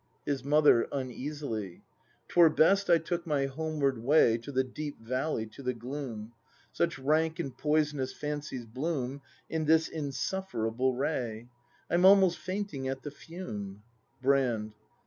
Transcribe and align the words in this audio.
His 0.25 0.43
Mother. 0.43 0.87
[Uneasily.] 0.91 1.83
'Twere 2.27 2.49
best 2.49 2.89
I 2.89 2.97
took 2.97 3.27
my 3.27 3.45
homeward 3.45 3.99
way 3.99 4.39
To 4.39 4.51
the 4.51 4.63
deep 4.63 4.99
valley, 4.99 5.45
to 5.49 5.61
the 5.61 5.75
gloom; 5.75 6.33
Such 6.71 6.97
rank 6.97 7.37
and 7.37 7.55
poisonous 7.55 8.11
fancies 8.11 8.65
bloom 8.65 9.21
In 9.47 9.65
this 9.65 9.87
insufferable 9.87 10.95
ray; 10.95 11.49
I'm 11.87 12.03
almost 12.05 12.39
fainting 12.39 12.87
at 12.87 13.03
the 13.03 13.11
fume. 13.11 13.83
Brand. 14.23 14.73